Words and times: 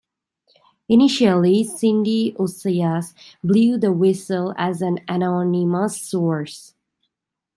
Initially, 0.89 1.63
Cindy 1.63 2.33
Ossias 2.39 3.13
blew 3.43 3.77
the 3.77 3.91
whistle 3.93 4.55
as 4.57 4.81
an 4.81 4.97
anonymous 5.07 6.01
source. 6.01 6.73